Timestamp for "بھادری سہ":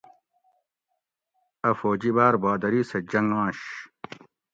2.41-2.97